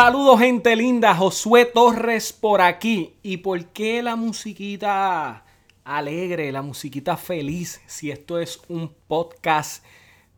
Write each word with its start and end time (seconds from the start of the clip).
Saludos 0.00 0.38
gente 0.38 0.76
linda, 0.76 1.12
Josué 1.12 1.64
Torres 1.64 2.32
por 2.32 2.60
aquí. 2.60 3.16
¿Y 3.24 3.38
por 3.38 3.64
qué 3.70 4.00
la 4.00 4.14
musiquita 4.14 5.44
alegre, 5.82 6.52
la 6.52 6.62
musiquita 6.62 7.16
feliz, 7.16 7.80
si 7.88 8.12
esto 8.12 8.38
es 8.38 8.60
un 8.68 8.94
podcast 9.08 9.84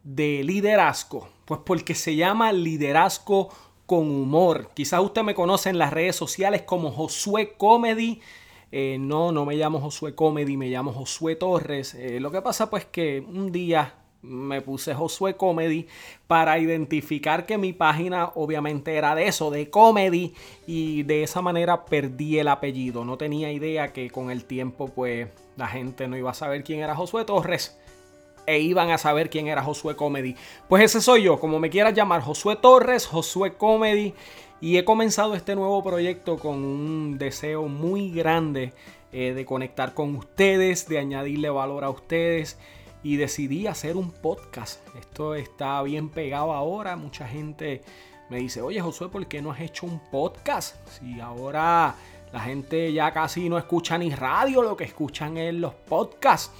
de 0.03 0.43
liderazgo? 0.45 1.29
Pues 1.45 1.61
porque 1.63 1.95
se 1.95 2.17
llama 2.17 2.53
Liderazgo 2.53 3.51
con 3.85 4.11
Humor. 4.11 4.71
Quizás 4.73 5.03
usted 5.03 5.25
me 5.25 5.35
conoce 5.35 5.69
en 5.69 5.77
las 5.77 5.93
redes 5.93 6.17
sociales 6.17 6.63
como 6.63 6.91
Josué 6.91 7.53
Comedy. 7.59 8.23
Eh, 8.73 8.97
no, 8.99 9.31
no 9.31 9.45
me 9.45 9.57
llamo 9.57 9.79
Josué 9.79 10.15
Comedy, 10.15 10.57
me 10.57 10.71
llamo 10.71 10.95
Josué 10.95 11.37
Torres. 11.37 11.95
Eh, 11.97 12.19
lo 12.19 12.31
que 12.31 12.41
pasa 12.41 12.71
pues 12.71 12.87
que 12.87 13.23
un 13.29 13.53
día 13.53 14.00
me 14.23 14.61
puse 14.61 14.95
Josué 14.95 15.37
Comedy 15.37 15.87
para 16.27 16.59
identificar 16.59 17.47
que 17.47 17.59
mi 17.59 17.73
página 17.73 18.31
obviamente 18.35 18.95
era 18.97 19.15
de 19.15 19.27
eso, 19.27 19.51
de 19.51 19.71
comedy, 19.71 20.35
y 20.67 21.03
de 21.05 21.23
esa 21.23 21.43
manera 21.43 21.85
perdí 21.85 22.39
el 22.39 22.49
apellido. 22.49 23.05
No 23.05 23.17
tenía 23.17 23.53
idea 23.53 23.93
que 23.93 24.11
con 24.11 24.31
el 24.31 24.45
tiempo 24.45 24.89
pues 24.89 25.29
la 25.57 25.69
gente 25.69 26.09
no 26.09 26.17
iba 26.17 26.31
a 26.31 26.35
saber 26.35 26.65
quién 26.65 26.81
era 26.81 26.95
Josué 26.95 27.25
Torres 27.25 27.79
e 28.47 28.59
iban 28.59 28.91
a 28.91 28.99
saber 28.99 29.31
quién 29.31 29.47
era 29.47 29.63
Josué 29.63 29.97
Comedy. 29.97 30.35
Pues 30.69 30.83
ese 30.85 31.01
soy 31.01 31.23
yo, 31.23 31.39
como 31.39 31.59
me 31.59 31.71
quieras 31.71 31.95
llamar, 31.95 32.23
Josué 32.23 32.57
Torres, 32.57 33.07
Josué 33.07 33.55
Comedy, 33.55 34.15
y 34.61 34.77
he 34.77 34.85
comenzado 34.85 35.35
este 35.35 35.55
nuevo 35.55 35.83
proyecto 35.83 36.37
con 36.37 36.65
un 36.65 37.17
deseo 37.17 37.69
muy 37.69 38.11
grande 38.11 38.73
eh, 39.13 39.33
de 39.35 39.45
conectar 39.45 39.95
con 39.95 40.15
ustedes, 40.17 40.89
de 40.89 40.99
añadirle 40.99 41.49
valor 41.49 41.85
a 41.85 41.91
ustedes 41.91 42.59
y 43.03 43.17
decidí 43.17 43.67
hacer 43.67 43.97
un 43.97 44.11
podcast. 44.11 44.81
Esto 44.97 45.35
está 45.35 45.83
bien 45.83 46.09
pegado 46.09 46.53
ahora. 46.53 46.97
Mucha 46.97 47.27
gente 47.27 47.83
me 48.29 48.39
dice, 48.39 48.63
oye 48.63 48.81
Josué, 48.81 49.09
¿por 49.09 49.27
qué 49.27 49.43
no 49.43 49.53
has 49.53 49.61
hecho 49.61 49.87
un 49.87 50.01
podcast? 50.11 50.77
Si 50.89 51.21
ahora 51.21 51.95
la 52.33 52.41
gente 52.41 52.93
ya 52.93 53.13
casi 53.13 53.49
no 53.49 53.59
escucha 53.59 53.99
ni 53.99 54.11
radio, 54.11 54.63
lo 54.63 54.77
que 54.77 54.85
escuchan 54.85 55.37
es 55.37 55.55
los 55.55 55.75
podcasts. 55.75 56.53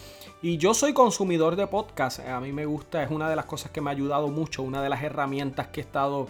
Y 0.43 0.57
yo 0.57 0.73
soy 0.73 0.95
consumidor 0.95 1.55
de 1.55 1.67
podcasts. 1.67 2.21
A 2.21 2.41
mí 2.41 2.53
me 2.53 2.65
gusta, 2.65 3.03
es 3.03 3.11
una 3.11 3.29
de 3.29 3.37
las 3.37 3.45
cosas 3.45 3.71
que 3.71 3.81
me 3.81 3.91
ha 3.91 3.93
ayudado 3.93 4.29
mucho, 4.29 4.63
una 4.63 4.83
de 4.83 4.89
las 4.89 5.03
herramientas 5.03 5.69
que 5.69 5.81
he 5.81 5.85
estado 5.85 6.29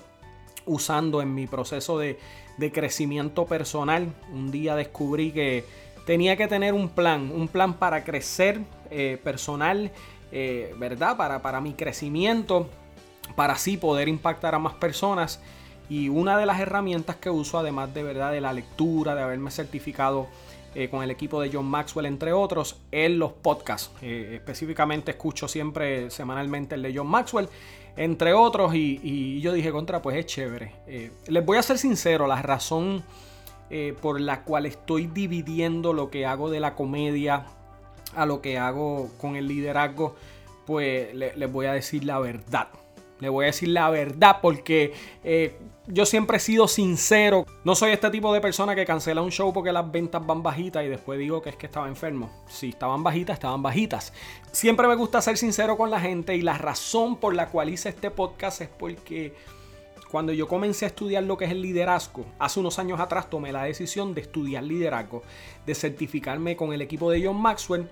usando 0.66 1.22
en 1.22 1.34
mi 1.34 1.46
proceso 1.46 1.98
de, 1.98 2.18
de 2.58 2.72
crecimiento 2.72 3.46
personal. 3.46 4.12
Un 4.32 4.50
día 4.50 4.74
descubrí 4.74 5.30
que 5.30 5.64
tenía 6.06 6.36
que 6.36 6.48
tener 6.48 6.74
un 6.74 6.88
plan, 6.88 7.30
un 7.32 7.46
plan 7.46 7.74
para 7.74 8.02
crecer 8.02 8.60
eh, 8.90 9.18
personal, 9.22 9.92
eh, 10.32 10.74
¿verdad? 10.76 11.16
Para, 11.16 11.42
para 11.42 11.60
mi 11.60 11.74
crecimiento, 11.74 12.68
para 13.36 13.52
así 13.52 13.76
poder 13.76 14.08
impactar 14.08 14.54
a 14.54 14.58
más 14.58 14.74
personas. 14.74 15.40
Y 15.88 16.08
una 16.08 16.36
de 16.36 16.44
las 16.44 16.58
herramientas 16.58 17.16
que 17.16 17.30
uso, 17.30 17.58
además 17.58 17.94
de 17.94 18.02
verdad 18.02 18.32
de 18.32 18.40
la 18.40 18.52
lectura, 18.52 19.14
de 19.14 19.22
haberme 19.22 19.52
certificado 19.52 20.26
eh, 20.74 20.88
con 20.88 21.04
el 21.04 21.10
equipo 21.10 21.40
de 21.40 21.50
John 21.52 21.66
Maxwell, 21.66 22.06
entre 22.06 22.32
otros, 22.32 22.80
en 22.90 23.18
los 23.18 23.32
podcasts. 23.32 23.92
específicamente 24.02 25.12
escucho 25.12 25.46
siempre 25.46 26.10
semanalmente 26.10 26.74
el 26.74 26.82
de 26.82 26.92
John 26.96 27.06
Maxwell, 27.06 27.48
entre 27.96 28.32
otros, 28.32 28.74
y, 28.74 29.00
y 29.02 29.40
yo 29.40 29.52
dije, 29.52 29.70
contra, 29.70 30.02
pues 30.02 30.16
es 30.16 30.26
chévere. 30.26 30.72
les 31.28 31.44
voy 31.44 31.58
a 31.58 31.62
ser 31.62 31.78
sincero, 31.78 32.26
la 32.26 32.42
razón 32.42 33.04
por 34.00 34.20
la 34.20 34.42
cual 34.42 34.66
estoy 34.66 35.06
dividiendo 35.06 35.92
lo 35.92 36.10
que 36.10 36.26
hago 36.26 36.50
de 36.50 36.58
la 36.58 36.74
comedia 36.74 37.46
a 38.14 38.26
lo 38.26 38.40
que 38.40 38.58
hago 38.58 39.10
con 39.20 39.36
el 39.36 39.48
liderazgo, 39.48 40.16
pues 40.66 41.14
les 41.14 41.52
voy 41.52 41.66
a 41.66 41.72
decir 41.72 42.04
la 42.04 42.18
verdad. 42.18 42.68
Le 43.20 43.28
voy 43.28 43.44
a 43.44 43.46
decir 43.46 43.68
la 43.68 43.90
verdad 43.90 44.38
porque 44.40 44.94
eh, 45.24 45.58
yo 45.86 46.06
siempre 46.06 46.38
he 46.38 46.40
sido 46.40 46.66
sincero. 46.68 47.46
No 47.64 47.74
soy 47.74 47.92
este 47.92 48.10
tipo 48.10 48.32
de 48.32 48.40
persona 48.40 48.74
que 48.74 48.86
cancela 48.86 49.20
un 49.20 49.30
show 49.30 49.52
porque 49.52 49.72
las 49.72 49.90
ventas 49.90 50.24
van 50.26 50.42
bajitas 50.42 50.84
y 50.84 50.88
después 50.88 51.18
digo 51.18 51.42
que 51.42 51.50
es 51.50 51.56
que 51.56 51.66
estaba 51.66 51.86
enfermo. 51.88 52.30
Si 52.48 52.70
estaban 52.70 53.02
bajitas, 53.02 53.34
estaban 53.34 53.62
bajitas. 53.62 54.12
Siempre 54.52 54.88
me 54.88 54.94
gusta 54.94 55.20
ser 55.20 55.36
sincero 55.36 55.76
con 55.76 55.90
la 55.90 56.00
gente 56.00 56.34
y 56.34 56.40
la 56.40 56.56
razón 56.56 57.16
por 57.16 57.34
la 57.34 57.48
cual 57.48 57.68
hice 57.68 57.90
este 57.90 58.10
podcast 58.10 58.62
es 58.62 58.68
porque 58.68 59.34
cuando 60.10 60.32
yo 60.32 60.48
comencé 60.48 60.86
a 60.86 60.88
estudiar 60.88 61.22
lo 61.22 61.36
que 61.36 61.44
es 61.44 61.50
el 61.50 61.62
liderazgo, 61.62 62.24
hace 62.38 62.58
unos 62.58 62.78
años 62.78 62.98
atrás 62.98 63.28
tomé 63.30 63.52
la 63.52 63.64
decisión 63.64 64.14
de 64.14 64.22
estudiar 64.22 64.64
liderazgo, 64.64 65.22
de 65.66 65.74
certificarme 65.74 66.56
con 66.56 66.72
el 66.72 66.80
equipo 66.80 67.10
de 67.10 67.24
John 67.24 67.40
Maxwell 67.40 67.88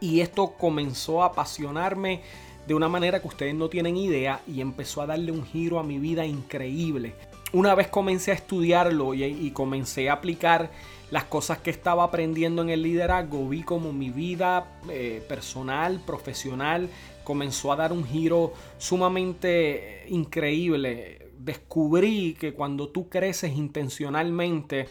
y 0.00 0.20
esto 0.20 0.54
comenzó 0.58 1.22
a 1.22 1.26
apasionarme 1.26 2.22
de 2.66 2.74
una 2.74 2.88
manera 2.88 3.20
que 3.20 3.28
ustedes 3.28 3.54
no 3.54 3.68
tienen 3.68 3.96
idea 3.96 4.40
y 4.46 4.60
empezó 4.60 5.00
a 5.00 5.06
darle 5.06 5.32
un 5.32 5.44
giro 5.44 5.78
a 5.78 5.84
mi 5.84 5.98
vida 5.98 6.26
increíble. 6.26 7.14
Una 7.52 7.74
vez 7.74 7.86
comencé 7.88 8.32
a 8.32 8.34
estudiarlo 8.34 9.14
y, 9.14 9.50
comencé 9.52 10.10
a 10.10 10.14
aplicar 10.14 10.70
las 11.10 11.24
cosas 11.24 11.58
que 11.58 11.70
estaba 11.70 12.02
aprendiendo 12.02 12.62
en 12.62 12.70
el 12.70 12.82
liderazgo, 12.82 13.48
vi 13.48 13.62
como 13.62 13.92
mi 13.92 14.10
vida 14.10 14.80
eh, 14.90 15.24
personal, 15.28 16.02
profesional, 16.04 16.90
comenzó 17.22 17.72
a 17.72 17.76
dar 17.76 17.92
un 17.92 18.04
giro 18.04 18.52
sumamente 18.78 20.06
increíble. 20.08 21.30
Descubrí 21.38 22.36
que 22.38 22.52
cuando 22.52 22.88
tú 22.88 23.08
creces 23.08 23.56
intencionalmente, 23.56 24.88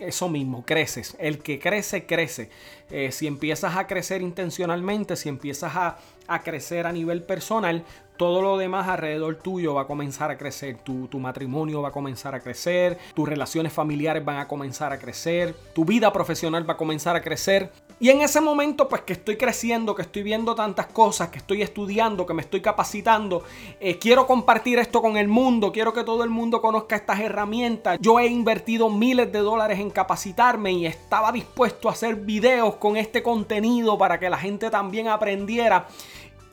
eso 0.00 0.28
mismo, 0.28 0.64
creces. 0.64 1.16
El 1.18 1.38
que 1.38 1.58
crece, 1.58 2.06
crece. 2.06 2.50
Eh, 2.90 3.12
si 3.12 3.26
empiezas 3.26 3.76
a 3.76 3.86
crecer 3.86 4.22
intencionalmente, 4.22 5.16
si 5.16 5.28
empiezas 5.28 5.76
a, 5.76 5.98
a, 6.26 6.42
crecer 6.42 6.86
a 6.86 6.92
nivel 6.92 7.22
personal, 7.22 7.84
todo 8.16 8.42
lo 8.42 8.58
demás 8.58 8.88
alrededor 8.88 9.36
tuyo 9.36 9.74
va 9.74 9.82
a 9.82 9.86
comenzar 9.86 10.30
a 10.30 10.36
crecer. 10.36 10.78
Tu, 10.78 11.06
tu, 11.08 11.18
matrimonio 11.18 11.82
va 11.82 11.88
a 11.88 11.92
comenzar 11.92 12.34
a 12.34 12.40
crecer, 12.40 12.98
tus 13.14 13.28
relaciones 13.28 13.72
familiares 13.72 14.24
van 14.24 14.38
a 14.38 14.48
comenzar 14.48 14.92
a 14.92 14.98
crecer, 14.98 15.54
tu 15.74 15.84
vida 15.84 16.12
profesional 16.12 16.68
va 16.68 16.74
a 16.74 16.76
comenzar 16.76 17.16
a 17.16 17.22
crecer. 17.22 17.70
Y 18.02 18.08
en 18.08 18.22
ese 18.22 18.40
momento, 18.40 18.88
pues 18.88 19.02
que 19.02 19.12
estoy 19.12 19.36
creciendo, 19.36 19.94
que 19.94 20.00
estoy 20.00 20.22
viendo 20.22 20.54
tantas 20.54 20.86
cosas, 20.86 21.28
que 21.28 21.36
estoy 21.36 21.60
estudiando, 21.60 22.24
que 22.24 22.32
me 22.32 22.40
estoy 22.40 22.62
capacitando, 22.62 23.44
eh, 23.78 23.98
quiero 23.98 24.26
compartir 24.26 24.78
esto 24.78 25.02
con 25.02 25.18
el 25.18 25.28
mundo, 25.28 25.70
quiero 25.70 25.92
que 25.92 26.02
todo 26.02 26.24
el 26.24 26.30
mundo 26.30 26.62
conozca 26.62 26.96
estas 26.96 27.20
herramientas. 27.20 27.98
Yo 28.00 28.18
he 28.18 28.26
invertido 28.26 28.88
miles 28.88 29.30
de 29.30 29.40
dólares 29.40 29.78
en 29.80 29.90
capacitarme 29.90 30.72
y 30.72 30.86
estaba 30.86 31.30
dispuesto 31.30 31.90
a 31.90 31.92
hacer 31.92 32.16
videos 32.16 32.76
con 32.76 32.96
este 32.96 33.22
contenido 33.22 33.98
para 33.98 34.18
que 34.18 34.30
la 34.30 34.38
gente 34.38 34.70
también 34.70 35.08
aprendiera. 35.08 35.86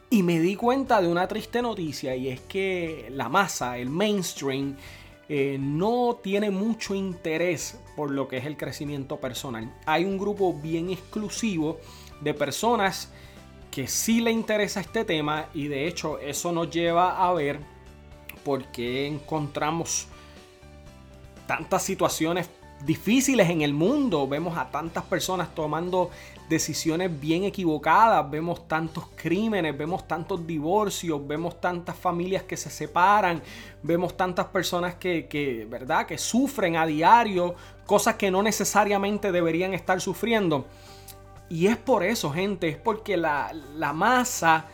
Y 0.10 0.24
me 0.24 0.42
di 0.42 0.58
cuenta 0.58 1.02
de 1.02 1.08
una 1.08 1.30
triste 1.30 1.62
noticia 1.62 2.14
y 2.14 2.28
es 2.28 2.42
que 2.42 3.08
la 3.10 3.30
masa, 3.30 3.78
el 3.78 3.90
mainstream, 3.90 4.76
eh, 5.30 5.58
no 5.60 6.20
tiene 6.24 6.52
mucho 6.52 6.96
interés 6.96 7.80
por 7.96 8.12
lo 8.12 8.28
que 8.28 8.38
es 8.38 8.46
el 8.46 8.56
crecimiento 8.56 9.18
personal. 9.18 9.74
Hay 9.86 10.06
un 10.06 10.18
grupo 10.18 10.54
bien 10.54 10.90
exclusivo 10.90 11.80
de 12.22 12.34
personas 12.34 13.12
que 13.72 13.88
sí 13.88 14.22
le 14.22 14.32
interesa 14.32 14.80
este 14.80 15.04
tema 15.04 15.50
y 15.54 15.68
de 15.68 15.88
hecho 15.88 16.20
eso 16.20 16.52
nos 16.52 16.70
lleva 16.70 17.28
a 17.28 17.34
ver 17.34 17.60
por 18.44 18.72
qué 18.72 19.06
encontramos 19.06 20.08
tantas 21.46 21.84
situaciones 21.84 22.50
difíciles 22.86 23.50
en 23.50 23.62
el 23.62 23.74
mundo. 23.74 24.28
Vemos 24.28 24.58
a 24.58 24.70
tantas 24.70 25.04
personas 25.04 25.54
tomando 25.54 26.12
decisiones 26.50 27.20
bien 27.20 27.44
equivocadas, 27.44 28.30
vemos 28.30 28.68
tantos 28.68 29.06
crímenes, 29.16 29.78
vemos 29.78 30.08
tantos 30.08 30.46
divorcios, 30.48 31.26
vemos 31.28 31.60
tantas 31.60 31.96
familias 31.98 32.44
que 32.44 32.56
se 32.56 32.70
separan, 32.70 33.42
vemos 33.84 34.16
tantas 34.16 34.46
personas 34.46 34.96
que, 34.96 35.68
¿verdad? 35.70 36.06
que 36.06 36.18
sufren 36.18 36.78
a 36.78 36.86
diario 36.86 37.56
cosas 37.86 38.16
que 38.16 38.32
no 38.32 38.42
necesariamente 38.44 39.32
deberían 39.32 39.74
estar 39.74 40.00
sufriendo. 40.00 40.66
Y 41.50 41.68
es 41.68 41.78
por 41.78 42.04
eso, 42.04 42.32
gente, 42.32 42.70
es 42.70 42.78
porque 42.78 43.18
la, 43.18 43.54
la 43.76 43.94
masa 43.94 44.66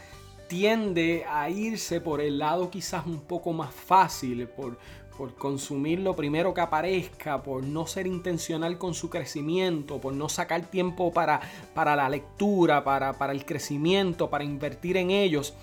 tiende 0.47 1.25
a 1.27 1.49
irse 1.49 2.01
por 2.01 2.21
el 2.21 2.37
lado 2.37 2.69
quizás 2.69 3.05
un 3.05 3.21
poco 3.21 3.53
más 3.53 3.73
fácil, 3.73 4.47
por, 4.47 4.77
por 5.17 5.35
consumir 5.35 5.99
lo 5.99 6.15
primero 6.15 6.53
que 6.53 6.61
aparezca, 6.61 7.43
por 7.43 7.63
no 7.63 7.85
ser 7.87 8.07
intencional 8.07 8.77
con 8.77 8.93
su 8.93 9.09
crecimiento, 9.09 9.99
por 9.99 10.13
no 10.13 10.29
sacar 10.29 10.69
tiempo 10.69 11.11
para, 11.11 11.41
para 11.73 11.95
la 11.95 12.09
lectura, 12.09 12.83
para, 12.83 13.13
para 13.13 13.33
el 13.33 13.45
crecimiento, 13.45 14.29
para 14.29 14.43
invertir 14.43 14.97
en 14.97 15.11
ellos. 15.11 15.53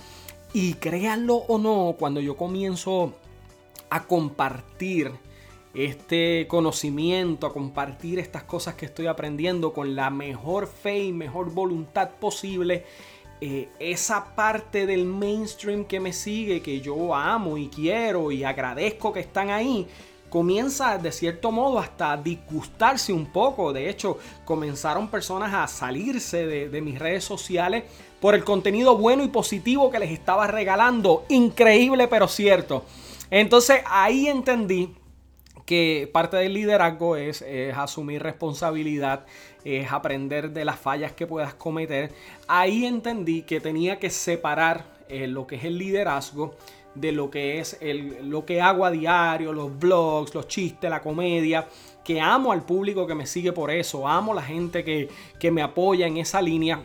Y 0.52 0.75
créanlo 0.75 1.37
o 1.37 1.58
no, 1.58 1.97
cuando 1.99 2.20
yo 2.20 2.37
comienzo 2.37 3.14
a 3.88 4.05
compartir 4.05 5.12
este 5.75 6.47
conocimiento, 6.49 7.47
a 7.47 7.52
compartir 7.52 8.19
estas 8.19 8.43
cosas 8.44 8.75
que 8.75 8.87
estoy 8.87 9.06
aprendiendo 9.06 9.73
con 9.73 9.94
la 9.94 10.11
mejor 10.11 10.67
fe 10.67 11.05
y 11.05 11.12
mejor 11.12 11.52
voluntad 11.52 12.11
posible, 12.20 12.85
eh, 13.42 13.70
esa 13.78 14.34
parte 14.34 14.84
del 14.84 15.06
mainstream 15.06 15.87
que 15.87 15.98
me 15.98 16.12
sigue, 16.12 16.60
que 16.60 16.81
yo 16.82 17.14
amo 17.14 17.56
y 17.56 17.69
quiero 17.69 18.31
y 18.31 18.44
agradezco 18.44 19.14
que 19.14 19.20
están 19.20 19.48
ahí, 19.48 19.87
comienza 20.28 20.98
de 20.98 21.10
cierto 21.10 21.50
modo 21.50 21.78
hasta 21.78 22.19
disgustarse 22.19 23.14
un 23.14 23.26
poco. 23.26 23.72
De 23.72 23.88
hecho, 23.88 24.19
comenzaron 24.44 25.08
personas 25.08 25.54
a 25.54 25.66
salirse 25.66 26.46
de, 26.46 26.81
mis 26.82 26.98
redes 26.98 27.25
sociales 27.25 27.84
por 28.20 28.34
el 28.34 28.44
contenido 28.44 28.98
bueno 28.98 29.25
y 29.25 29.28
positivo 29.28 29.90
que 29.90 29.98
les 29.98 30.10
estaba 30.10 30.46
regalando. 30.46 31.25
Increíble 31.31 32.08
pero 32.08 32.28
cierto. 32.28 32.84
Entonces 33.31 33.81
ahí 33.87 34.28
entendí 34.28 34.94
que 35.64 36.10
parte 36.12 36.37
del 36.37 36.52
liderazgo 36.52 37.16
es, 37.16 37.42
asumir 37.75 38.22
responsabilidad, 38.22 39.25
es 39.64 39.92
aprender 39.92 40.50
de 40.50 40.64
las 40.64 40.78
fallas 40.78 41.12
que 41.12 41.26
puedas 41.26 41.54
cometer. 41.54 42.12
Ahí 42.46 42.86
entendí 42.86 43.42
que 43.42 43.60
tenía 43.60 43.98
que 43.98 44.10
separar 44.10 44.84
eh, 45.08 45.26
lo 45.26 45.46
que 45.46 45.56
es 45.56 45.64
el 45.64 45.78
liderazgo 45.78 46.54
de 46.94 47.12
lo 47.12 47.30
que 47.30 47.60
es 47.60 47.78
el, 47.80 48.28
lo 48.28 48.44
que 48.44 48.60
hago 48.60 48.84
a 48.84 48.90
diario, 48.90 49.52
los 49.52 49.78
blogs, 49.78 50.34
los 50.34 50.48
chistes, 50.48 50.90
la 50.90 51.00
comedia, 51.00 51.68
que 52.04 52.20
amo 52.20 52.52
al 52.52 52.62
público 52.62 53.06
que 53.06 53.14
me 53.14 53.26
sigue 53.26 53.52
por 53.52 53.70
eso, 53.70 54.08
amo 54.08 54.34
la 54.34 54.42
gente 54.42 54.82
que, 54.82 55.08
que 55.38 55.50
me 55.50 55.62
apoya 55.62 56.06
en 56.06 56.16
esa 56.16 56.42
línea, 56.42 56.82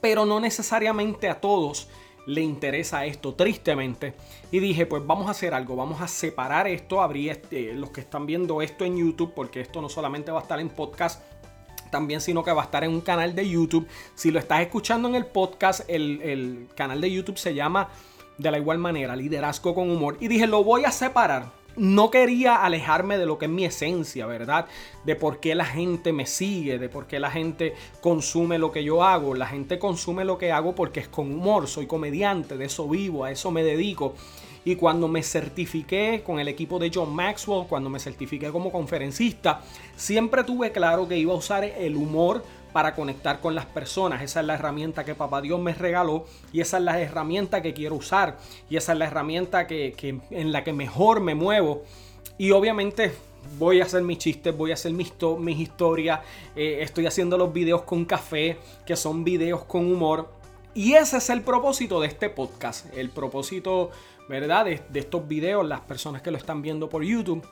pero 0.00 0.26
no 0.26 0.40
necesariamente 0.40 1.28
a 1.28 1.40
todos 1.40 1.88
le 2.26 2.40
interesa 2.40 3.04
esto, 3.04 3.34
tristemente. 3.34 4.14
Y 4.50 4.58
dije, 4.58 4.86
pues 4.86 5.06
vamos 5.06 5.28
a 5.28 5.32
hacer 5.32 5.54
algo, 5.54 5.76
vamos 5.76 6.00
a 6.00 6.08
separar 6.08 6.66
esto, 6.66 7.00
abrí 7.00 7.28
este, 7.28 7.72
los 7.74 7.90
que 7.90 8.00
están 8.00 8.26
viendo 8.26 8.62
esto 8.62 8.84
en 8.84 8.96
YouTube, 8.96 9.32
porque 9.34 9.60
esto 9.60 9.80
no 9.80 9.88
solamente 9.88 10.30
va 10.30 10.40
a 10.40 10.42
estar 10.42 10.60
en 10.60 10.70
podcast, 10.70 11.22
también, 11.90 12.20
sino 12.20 12.42
que 12.44 12.52
va 12.52 12.62
a 12.62 12.64
estar 12.64 12.84
en 12.84 12.90
un 12.90 13.00
canal 13.00 13.34
de 13.34 13.48
YouTube. 13.48 13.86
Si 14.14 14.30
lo 14.30 14.38
estás 14.38 14.60
escuchando 14.60 15.08
en 15.08 15.14
el 15.14 15.26
podcast, 15.26 15.82
el, 15.88 16.20
el 16.22 16.68
canal 16.76 17.00
de 17.00 17.10
YouTube 17.10 17.38
se 17.38 17.54
llama 17.54 17.88
de 18.38 18.50
la 18.50 18.58
igual 18.58 18.78
manera, 18.78 19.14
liderazgo 19.16 19.74
con 19.74 19.90
humor. 19.90 20.16
Y 20.20 20.28
dije, 20.28 20.46
lo 20.46 20.64
voy 20.64 20.84
a 20.84 20.90
separar 20.90 21.64
no 21.76 22.10
quería 22.10 22.56
alejarme 22.64 23.18
de 23.18 23.26
lo 23.26 23.38
que 23.38 23.46
es 23.46 23.50
mi 23.50 23.64
esencia, 23.64 24.26
¿verdad? 24.26 24.66
De 25.04 25.16
por 25.16 25.40
qué 25.40 25.54
la 25.54 25.64
gente 25.64 26.12
me 26.12 26.26
sigue, 26.26 26.78
de 26.78 26.88
por 26.88 27.06
qué 27.06 27.18
la 27.18 27.30
gente 27.30 27.74
consume 28.00 28.58
lo 28.58 28.70
que 28.70 28.84
yo 28.84 29.02
hago. 29.02 29.34
La 29.34 29.46
gente 29.46 29.78
consume 29.78 30.24
lo 30.24 30.38
que 30.38 30.52
hago 30.52 30.74
porque 30.74 31.00
es 31.00 31.08
con 31.08 31.32
humor, 31.32 31.66
soy 31.66 31.86
comediante, 31.86 32.56
de 32.56 32.66
eso 32.66 32.88
vivo, 32.88 33.24
a 33.24 33.30
eso 33.30 33.50
me 33.50 33.62
dedico. 33.62 34.14
Y 34.64 34.76
cuando 34.76 35.08
me 35.08 35.22
certifiqué 35.22 36.22
con 36.24 36.40
el 36.40 36.48
equipo 36.48 36.78
de 36.78 36.90
John 36.92 37.14
Maxwell, 37.14 37.66
cuando 37.68 37.90
me 37.90 38.00
certifiqué 38.00 38.50
como 38.50 38.72
conferencista, 38.72 39.60
siempre 39.96 40.42
tuve 40.44 40.72
claro 40.72 41.06
que 41.06 41.18
iba 41.18 41.32
a 41.32 41.36
usar 41.36 41.64
el 41.64 41.96
humor 41.96 42.42
para 42.74 42.92
conectar 42.94 43.40
con 43.40 43.54
las 43.54 43.66
personas. 43.66 44.20
Esa 44.20 44.40
es 44.40 44.46
la 44.46 44.54
herramienta 44.54 45.04
que 45.04 45.14
Papá 45.14 45.40
Dios 45.40 45.60
me 45.60 45.72
regaló 45.74 46.24
y 46.52 46.60
esa 46.60 46.78
es 46.78 46.82
la 46.82 47.00
herramienta 47.00 47.62
que 47.62 47.72
quiero 47.72 47.94
usar 47.94 48.36
y 48.68 48.76
esa 48.76 48.92
es 48.92 48.98
la 48.98 49.06
herramienta 49.06 49.68
que, 49.68 49.94
en 50.30 50.52
la 50.52 50.64
que 50.64 50.72
mejor 50.72 51.20
me 51.20 51.36
muevo. 51.36 51.84
Y 52.36 52.50
obviamente 52.50 53.12
voy 53.60 53.80
a 53.80 53.84
hacer 53.84 54.02
mis 54.02 54.18
chistes, 54.18 54.56
voy 54.56 54.72
a 54.72 54.74
hacer 54.74 54.92
mis, 54.92 55.12
historias, 55.56 56.20
eh, 56.56 56.78
estoy 56.80 57.06
haciendo 57.06 57.38
los 57.38 57.52
videos 57.52 57.82
con 57.82 58.04
café, 58.04 58.58
que 58.84 58.96
son 58.96 59.22
videos 59.22 59.62
con 59.64 59.92
humor. 59.92 60.28
Y 60.74 60.94
ese 60.94 61.18
es 61.18 61.30
el 61.30 61.42
propósito 61.42 62.00
de 62.00 62.08
este 62.08 62.28
podcast, 62.28 62.86
el 62.96 63.08
propósito, 63.08 63.92
¿verdad? 64.28 64.64
De, 64.64 64.80
de 64.88 65.00
estos 65.00 65.26
videos, 65.26 65.66
las 65.66 65.80
personas 65.80 66.22
que 66.22 66.30
lo 66.30 66.36
están 66.36 66.62
viendo 66.62 66.88
por 66.88 67.02
YouTube, 67.02 67.46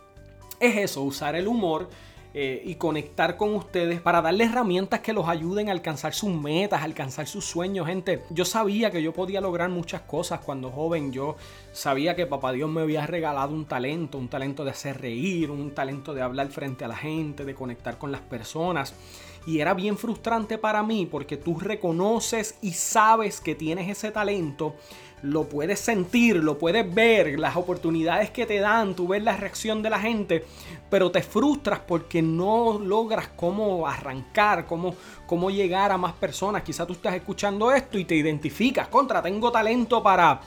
es 0.60 0.76
eso, 0.76 1.02
usar 1.02 1.34
el 1.34 1.48
humor 1.48 1.88
eh, 2.34 2.62
y 2.64 2.76
conectar 2.76 3.36
con 3.36 3.54
ustedes 3.54 4.00
para 4.00 4.22
darles 4.22 4.48
herramientas 4.48 5.00
que 5.00 5.12
los 5.12 5.28
ayuden 5.28 5.68
a 5.68 5.72
alcanzar 5.72 6.14
sus 6.14 6.30
metas, 6.30 6.80
a 6.80 6.84
alcanzar 6.84 7.26
sus 7.26 7.44
sueños. 7.44 7.86
Gente, 7.86 8.22
yo 8.30 8.46
sabía 8.46 8.90
que 8.90 9.02
yo 9.02 9.12
podía 9.12 9.42
lograr 9.42 9.68
muchas 9.68 10.00
cosas 10.00 10.40
cuando 10.40 10.70
joven. 10.70 11.12
Yo 11.12 11.36
sabía 11.72 12.16
que 12.16 12.24
papá 12.24 12.52
Dios 12.52 12.70
me 12.70 12.80
había 12.80 13.06
regalado 13.06 13.52
un 13.52 13.66
talento, 13.66 14.16
un 14.16 14.28
talento 14.28 14.64
de 14.64 14.70
hacer 14.70 15.02
reír, 15.02 15.50
un 15.50 15.74
talento 15.74 16.14
de 16.14 16.22
hablar 16.22 16.48
frente 16.48 16.86
a 16.86 16.88
la 16.88 16.96
gente, 16.96 17.44
de 17.44 17.54
conectar 17.54 17.98
con 17.98 18.10
las 18.10 18.22
personas. 18.22 18.94
Y 19.46 19.60
era 19.60 19.74
bien 19.74 19.98
frustrante 19.98 20.56
para 20.56 20.82
mí 20.82 21.04
porque 21.04 21.36
tú 21.36 21.58
reconoces 21.58 22.56
y 22.62 22.72
sabes 22.72 23.42
que 23.42 23.54
tienes 23.54 23.90
ese 23.90 24.10
talento, 24.10 24.74
lo 25.22 25.44
puedes 25.44 25.78
sentir, 25.78 26.36
lo 26.36 26.58
puedes 26.58 26.92
ver, 26.92 27.38
las 27.38 27.56
oportunidades 27.56 28.30
que 28.30 28.44
te 28.44 28.58
dan, 28.58 28.94
tú 28.94 29.08
ves 29.08 29.22
la 29.22 29.36
reacción 29.36 29.82
de 29.82 29.90
la 29.90 30.00
gente, 30.00 30.44
pero 30.90 31.10
te 31.10 31.22
frustras 31.22 31.80
porque 31.80 32.20
no 32.22 32.78
logras 32.78 33.28
cómo 33.36 33.86
arrancar, 33.86 34.66
cómo, 34.66 34.94
cómo 35.26 35.50
llegar 35.50 35.92
a 35.92 35.98
más 35.98 36.12
personas. 36.14 36.62
Quizá 36.62 36.86
tú 36.86 36.94
estás 36.94 37.14
escuchando 37.14 37.72
esto 37.72 37.98
y 37.98 38.04
te 38.04 38.16
identificas, 38.16 38.88
contra, 38.88 39.22
tengo 39.22 39.50
talento 39.50 40.02
para 40.02 40.40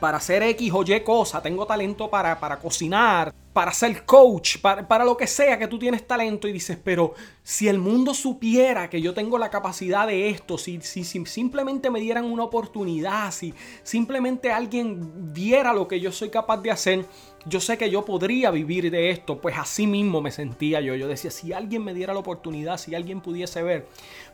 para 0.00 0.18
hacer 0.18 0.42
X 0.42 0.70
o 0.74 0.82
Y 0.82 1.00
cosa, 1.00 1.40
tengo 1.40 1.64
talento 1.64 2.10
para, 2.10 2.38
para 2.38 2.58
cocinar, 2.58 3.32
para 3.54 3.72
ser 3.72 4.04
coach, 4.04 4.58
para, 4.58 5.04
lo 5.04 5.16
que 5.16 5.28
sea 5.28 5.56
que 5.56 5.68
tú 5.68 5.78
tienes 5.78 6.04
talento 6.08 6.48
y 6.48 6.52
dices, 6.52 6.76
pero 6.82 7.14
si 7.44 7.68
el 7.68 7.78
mundo 7.78 8.12
supiera 8.12 8.90
que 8.90 9.00
yo 9.00 9.14
tengo 9.14 9.38
la 9.38 9.48
capacidad 9.48 10.08
de 10.08 10.28
esto, 10.28 10.58
si, 10.58 10.80
si, 10.80 11.04
si, 11.04 11.24
simplemente 11.24 11.88
me 11.88 12.00
dieran 12.00 12.24
una 12.24 12.42
oportunidad, 12.42 13.30
si 13.30 13.54
simplemente 13.84 14.50
alguien 14.50 15.32
viera 15.32 15.72
lo 15.72 15.86
que 15.86 16.00
yo 16.00 16.10
soy 16.10 16.30
capaz 16.30 16.62
de 16.62 16.72
hacer, 16.72 17.06
yo 17.46 17.60
sé 17.60 17.78
que 17.78 17.90
yo 17.90 18.04
podría 18.04 18.50
vivir 18.50 18.90
de 18.90 19.10
esto, 19.10 19.40
pues 19.40 19.56
así 19.56 19.86
mismo 19.86 20.20
me 20.20 20.32
sentía 20.32 20.80
yo. 20.80 20.96
Yo 20.96 21.06
decía, 21.06 21.30
si 21.30 21.52
alguien 21.52 21.84
me 21.84 21.94
diera 21.94 22.12
la 22.12 22.20
oportunidad, 22.20 22.76
si 22.76 22.96
alguien 22.96 23.20
pudiese 23.20 23.62
ver. 23.62 23.86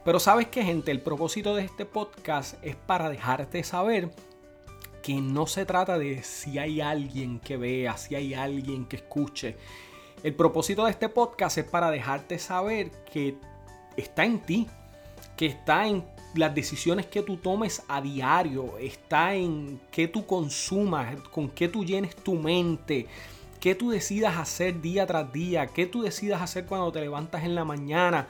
Pero 0.03 0.19
sabes 0.19 0.49
qué, 0.49 0.65
gente, 0.65 0.93
el 0.93 1.03
propósito 1.03 1.55
de 1.55 1.65
este 1.65 1.85
podcast 1.85 2.55
es 2.65 2.75
para 2.75 3.11
dejarte 3.11 3.63
saber 3.65 4.11
que 5.11 5.21
no 5.21 5.49
se 5.49 5.67
trata 5.67 5.99
de 5.99 6.23
si 6.23 6.61
hay 6.61 6.81
alguien 6.81 7.41
que 7.41 7.57
vea, 7.57 7.97
si 7.97 8.15
hay 8.15 8.33
alguien 8.33 8.85
que 8.85 8.95
escuche. 8.95 9.57
El 10.23 10.37
propósito 10.37 10.85
de 10.85 10.93
este 10.93 11.09
podcast 11.09 11.59
es 11.59 11.65
para 11.65 11.91
dejarte 11.91 12.39
saber 12.39 12.93
que 13.13 13.35
está 13.97 14.25
en 14.25 14.39
ti, 14.39 14.69
que 15.37 15.47
está 15.47 15.89
en 15.89 16.05
las 16.37 16.55
decisiones 16.55 17.07
que 17.07 17.23
tú 17.23 17.39
tomes 17.39 17.83
a 17.89 18.01
diario, 18.01 18.79
está 18.79 19.35
en 19.35 19.81
qué 19.91 20.07
tú 20.07 20.27
consumas, 20.27 21.17
con 21.33 21.49
qué 21.49 21.67
tú 21.67 21.85
llenes 21.85 22.15
tu 22.15 22.37
mente, 22.37 23.09
qué 23.59 23.75
tú 23.75 23.91
decidas 23.91 24.37
hacer 24.37 24.81
día 24.81 25.09
tras 25.09 25.33
día, 25.33 25.67
qué 25.67 25.87
tú 25.87 26.03
decidas 26.03 26.41
hacer 26.41 26.67
cuando 26.67 26.93
te 26.93 27.01
levantas 27.01 27.43
en 27.43 27.57
la 27.57 27.65
mañana. 27.65 28.29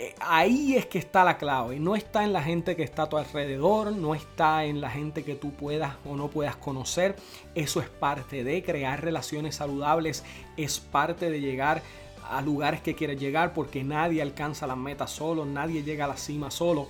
Eh, 0.00 0.14
ahí 0.18 0.76
es 0.76 0.86
que 0.86 0.98
está 0.98 1.24
la 1.24 1.36
clave. 1.36 1.78
No 1.78 1.94
está 1.94 2.24
en 2.24 2.32
la 2.32 2.42
gente 2.42 2.74
que 2.74 2.82
está 2.82 3.02
a 3.02 3.08
tu 3.10 3.18
alrededor, 3.18 3.92
no 3.92 4.14
está 4.14 4.64
en 4.64 4.80
la 4.80 4.88
gente 4.88 5.24
que 5.24 5.34
tú 5.34 5.52
puedas 5.52 5.96
o 6.06 6.16
no 6.16 6.28
puedas 6.28 6.56
conocer. 6.56 7.16
Eso 7.54 7.82
es 7.82 7.90
parte 7.90 8.42
de 8.42 8.62
crear 8.62 9.04
relaciones 9.04 9.56
saludables, 9.56 10.24
es 10.56 10.80
parte 10.80 11.28
de 11.28 11.42
llegar 11.42 11.82
a 12.30 12.40
lugares 12.40 12.80
que 12.80 12.94
quieres 12.94 13.20
llegar 13.20 13.52
porque 13.52 13.84
nadie 13.84 14.22
alcanza 14.22 14.66
las 14.66 14.78
metas 14.78 15.10
solo, 15.10 15.44
nadie 15.44 15.82
llega 15.82 16.06
a 16.06 16.08
la 16.08 16.16
cima 16.16 16.50
solo, 16.50 16.88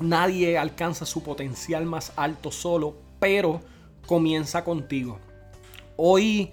nadie 0.00 0.58
alcanza 0.58 1.06
su 1.06 1.22
potencial 1.22 1.86
más 1.86 2.12
alto 2.16 2.52
solo, 2.52 2.96
pero 3.18 3.62
comienza 4.06 4.62
contigo. 4.62 5.18
Hoy 5.96 6.50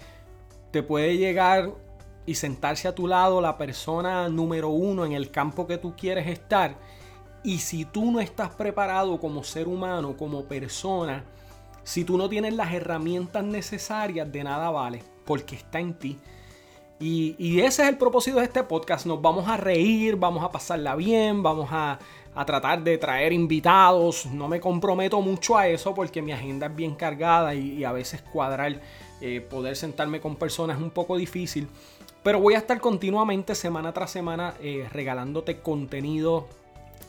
te 0.72 0.82
puede 0.82 1.18
llegar 1.18 1.74
y 2.26 2.36
sentarse 2.36 2.88
a 2.88 2.96
tu 2.96 3.08
lado 3.08 3.42
la 3.42 3.58
persona 3.58 4.30
número 4.30 4.70
uno 4.70 5.06
en 5.06 5.12
el 5.14 5.32
campo 5.32 5.68
que 5.68 5.78
tú 5.78 5.96
quieres 5.96 6.28
estar. 6.28 6.76
Y 7.44 7.60
si 7.60 7.86
tú 7.86 8.12
no 8.12 8.20
estás 8.20 8.50
preparado 8.50 9.20
como 9.20 9.44
ser 9.44 9.68
humano, 9.68 10.16
como 10.16 10.46
persona, 10.46 11.26
si 11.84 12.06
tú 12.06 12.18
no 12.18 12.30
tienes 12.30 12.54
las 12.54 12.74
herramientas 12.74 13.44
necesarias, 13.44 14.32
de 14.32 14.44
nada 14.44 14.70
vale, 14.70 15.04
porque 15.26 15.56
está 15.56 15.80
en 15.80 15.94
ti. 15.94 16.18
Y, 17.00 17.60
ese 17.60 17.84
es 17.84 17.90
el 17.90 17.98
propósito 17.98 18.38
de 18.38 18.46
este 18.46 18.64
podcast. 18.64 19.06
Nos 19.06 19.22
vamos 19.22 19.50
a 19.50 19.58
reír, 19.58 20.16
vamos 20.16 20.42
a 20.42 20.50
pasarla 20.50 20.96
bien, 20.96 21.44
vamos 21.44 21.68
a, 21.70 22.00
tratar 22.46 22.82
de 22.82 22.98
traer 22.98 23.34
invitados. 23.34 24.26
No 24.28 24.48
me 24.48 24.62
comprometo 24.62 25.20
mucho 25.22 25.58
a 25.58 25.68
eso 25.68 25.94
porque 25.94 26.22
mi 26.22 26.32
agenda 26.32 26.68
es 26.68 26.76
bien 26.76 26.96
cargada 26.96 27.54
y, 27.54 27.84
a 27.84 27.92
veces 27.92 28.22
cuadrar, 28.22 28.80
eh, 29.20 29.42
poder 29.42 29.76
sentarme 29.76 30.22
con 30.22 30.38
personas 30.38 30.78
es 30.78 30.84
un 30.84 30.92
poco 30.92 31.18
difícil. 31.18 31.68
Pero 32.24 32.40
voy 32.40 32.54
a 32.54 32.58
estar 32.58 32.80
continuamente, 32.80 33.54
semana 33.54 33.94
tras 33.94 34.12
semana, 34.12 34.54
eh, 34.62 34.88
regalándote 34.92 35.60
contenido 35.60 36.48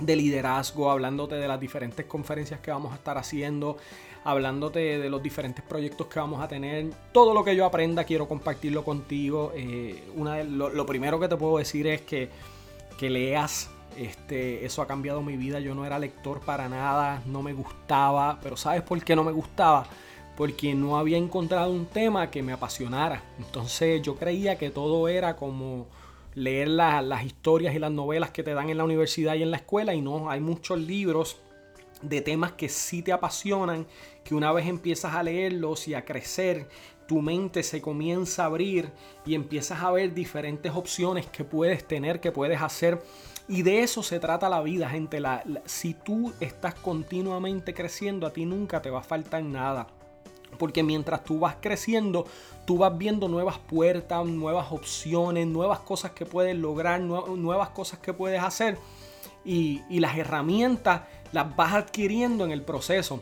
de 0.01 0.17
liderazgo, 0.17 0.91
hablándote 0.91 1.37
de 1.37 1.47
las 1.47 1.61
diferentes 1.61 2.05
conferencias 2.07 2.59
que 2.59 2.73
vamos 2.73 2.93
a 2.93 2.97
estar 2.97 3.17
haciendo, 3.17 3.77
hablándote 4.25 4.99
de 4.99 5.09
los 5.09 5.23
diferentes 5.23 5.65
proyectos 5.65 6.09
que 6.09 6.19
vamos 6.19 6.43
a 6.43 6.49
tener. 6.49 6.91
Todo 7.13 7.33
lo 7.33 7.45
que 7.45 7.55
yo 7.55 7.65
aprenda 7.65 8.03
quiero 8.03 8.27
compartirlo 8.27 8.85
contigo. 8.85 9.53
Eh, 9.55 10.03
una 10.17 10.43
lo, 10.43 10.85
primero 10.85 11.21
que 11.21 11.29
te 11.29 11.37
puedo 11.37 11.59
decir 11.59 11.87
es 11.87 12.01
que, 12.01 12.29
que 12.99 13.09
leas. 13.09 13.71
Este, 13.97 14.67
eso 14.67 14.83
ha 14.83 14.89
cambiado 14.89 15.23
mi 15.23 15.37
vida. 15.37 15.61
Yo 15.61 15.77
no 15.77 15.87
era 15.87 16.01
lector 16.01 16.41
para 16.41 16.69
nada, 16.69 17.23
no 17.27 17.41
me 17.41 17.53
gustaba. 17.53 18.41
Pero 18.43 18.57
¿sabes 18.57 18.83
por 18.83 19.01
qué 19.05 19.15
no 19.15 19.23
me 19.23 19.31
gustaba? 19.31 19.87
Porque 20.37 20.75
no 20.75 20.99
había 20.99 21.19
encontrado 21.19 21.71
un 21.71 21.87
tema 21.87 22.31
que 22.31 22.43
me 22.43 22.53
apasionara. 22.53 23.23
Entonces 23.39 24.03
yo 24.03 24.17
creía 24.17 24.59
que 24.59 24.71
todo 24.71 25.09
era 25.09 25.37
como 25.37 25.87
leer 26.35 26.69
las 26.69 27.25
historias 27.25 27.75
y 27.75 27.79
las 27.79 27.93
novelas 27.93 28.31
que 28.31 28.43
te 28.43 28.55
dan 28.55 28.71
en 28.71 28.79
la 28.79 28.85
universidad 28.85 29.35
y 29.35 29.43
en 29.43 29.51
la 29.51 29.59
escuela 29.59 29.95
y 29.95 30.01
no, 30.01 30.31
hay 30.31 30.41
muchos 30.41 30.79
libros 30.79 31.39
de 32.03 32.21
temas 32.21 32.53
que 32.53 32.69
sí 32.69 33.03
te 33.03 33.13
apasionan, 33.13 33.87
que 34.25 34.35
una 34.35 34.53
vez 34.53 34.67
empiezas 34.67 35.15
a 35.15 35.23
leerlos 35.23 35.89
y 35.89 35.95
a 35.95 36.05
crecer, 36.05 36.69
tu 37.07 37.21
mente 37.21 37.63
se 37.63 37.81
comienza 37.81 38.43
a 38.43 38.47
abrir 38.47 38.91
y 39.25 39.35
empiezas 39.35 39.83
a 39.83 39.91
ver 39.91 40.13
diferentes 40.13 40.73
opciones 40.75 41.27
que 41.27 41.45
puedes 41.45 41.87
tener, 41.87 42.21
que 42.21 42.33
puedes 42.33 42.61
hacer. 42.61 43.03
Y 43.47 43.63
de 43.63 43.83
eso 43.83 44.03
se 44.03 44.21
trata 44.21 44.49
la 44.49 44.63
vida, 44.63 44.89
gente. 44.89 45.23
si 45.67 45.95
tú 45.95 46.33
estás 46.41 46.75
continuamente 46.75 47.75
creciendo, 47.75 48.27
a 48.27 48.33
ti 48.33 48.47
nunca 48.47 48.81
te 48.81 48.91
va 48.91 49.01
a 49.01 49.05
faltar 49.05 49.43
nada. 49.43 49.87
Porque 50.59 50.83
mientras 50.83 51.25
tú 51.25 51.39
vas 51.39 51.57
creciendo, 51.61 52.27
tú 52.67 52.79
vas 52.79 52.97
viendo 52.97 53.29
nuevas 53.29 53.59
puertas, 53.59 54.25
nuevas 54.27 54.73
opciones, 54.73 55.47
nuevas 55.47 55.81
cosas 55.81 56.13
que 56.13 56.27
puedes 56.27 56.57
lograr, 56.57 57.01
nuevas 57.01 57.71
cosas 57.71 57.99
que 57.99 58.13
puedes 58.13 58.43
hacer. 58.43 58.79
Y, 59.45 59.83
las 59.91 60.17
herramientas 60.17 61.03
las 61.33 61.55
vas 61.57 61.75
adquiriendo 61.75 62.45
en 62.45 62.51
el 62.51 62.63
proceso. 62.63 63.21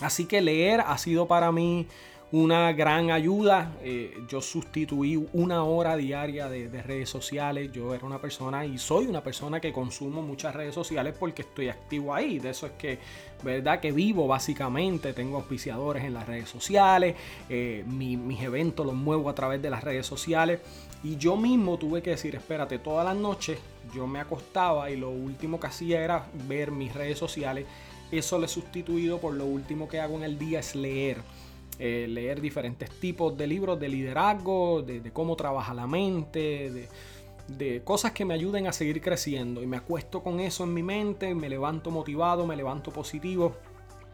Así 0.00 0.26
que 0.26 0.40
leer 0.40 0.80
ha 0.80 0.96
sido 0.98 1.26
para 1.26 1.50
mí 1.50 1.88
una 2.30 2.72
gran 2.72 3.10
ayuda. 3.10 3.72
Eh, 3.82 4.22
yo 4.28 4.40
sustituí 4.40 5.26
una 5.32 5.64
hora 5.64 5.96
diaria 5.96 6.48
de, 6.48 6.82
redes 6.82 7.08
sociales. 7.08 7.70
Yo 7.72 7.94
era 7.94 8.04
una 8.04 8.20
persona 8.20 8.66
y 8.66 8.78
soy 8.78 9.06
una 9.06 9.22
persona 9.22 9.60
que 9.60 9.72
consumo 9.72 10.20
muchas 10.22 10.54
redes 10.54 10.74
sociales 10.74 11.14
porque 11.18 11.42
estoy 11.42 11.68
activo 11.68 12.14
ahí. 12.14 12.38
De 12.38 12.50
eso 12.50 12.66
es 12.66 12.72
que, 12.72 12.98
¿verdad? 13.42 13.80
Que 13.80 13.92
vivo 13.92 14.26
básicamente. 14.26 15.12
Tengo 15.12 15.36
auspiciadores 15.36 16.04
en 16.04 16.14
las 16.14 16.26
redes 16.26 16.48
sociales. 16.48 17.16
Eh, 17.48 17.84
mis 17.86 18.42
eventos 18.42 18.84
los 18.84 18.94
muevo 18.94 19.30
a 19.30 19.34
través 19.34 19.62
de 19.62 19.70
las 19.70 19.82
redes 19.82 20.06
sociales. 20.06 20.60
Y 21.02 21.16
yo 21.16 21.36
mismo 21.36 21.78
tuve 21.78 22.02
que 22.02 22.10
decir, 22.10 22.34
espérate, 22.34 22.78
todas 22.78 23.04
las 23.04 23.16
noches 23.16 23.58
yo 23.94 24.06
me 24.06 24.20
acostaba 24.20 24.90
y 24.90 24.96
lo 24.96 25.10
último 25.10 25.60
que 25.60 25.68
hacía 25.68 26.02
era 26.02 26.26
ver 26.46 26.72
mis 26.72 26.92
redes 26.92 27.18
sociales. 27.18 27.66
Eso 28.10 28.38
lo 28.38 28.46
he 28.46 28.48
sustituido 28.48 29.18
por 29.18 29.34
lo 29.34 29.44
último 29.46 29.88
que 29.88 30.00
hago 30.00 30.16
en 30.16 30.24
el 30.24 30.38
día 30.38 30.60
es 30.60 30.74
leer. 30.74 31.18
Eh, 31.78 32.06
leer 32.08 32.40
diferentes 32.40 32.90
tipos 32.90 33.36
de 33.36 33.46
libros 33.46 33.78
de 33.78 33.88
liderazgo, 33.88 34.82
de, 34.82 35.12
cómo 35.12 35.36
trabaja 35.36 35.72
la 35.74 35.86
mente, 35.86 36.70
de, 36.70 36.88
de, 37.56 37.82
cosas 37.82 38.10
que 38.10 38.24
me 38.24 38.34
ayuden 38.34 38.66
a 38.66 38.72
seguir 38.72 39.00
creciendo. 39.00 39.62
Y 39.62 39.66
me 39.66 39.76
acuesto 39.76 40.22
con 40.22 40.40
eso 40.40 40.64
en 40.64 40.74
mi 40.74 40.82
mente, 40.82 41.34
me 41.34 41.48
levanto 41.48 41.90
motivado, 41.90 42.46
me 42.46 42.56
levanto 42.56 42.90
positivo. 42.90 43.54